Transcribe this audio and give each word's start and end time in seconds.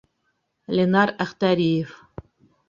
Ленар 0.75 1.09
ӘХТӘРИЕВ 1.27 1.89